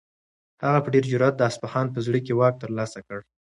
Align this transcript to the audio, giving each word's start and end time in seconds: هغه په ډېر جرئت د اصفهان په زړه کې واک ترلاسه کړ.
هغه 0.63 0.79
په 0.83 0.89
ډېر 0.93 1.05
جرئت 1.11 1.33
د 1.37 1.41
اصفهان 1.49 1.87
په 1.91 1.99
زړه 2.05 2.19
کې 2.25 2.35
واک 2.39 2.53
ترلاسه 2.63 2.99
کړ. 3.07 3.19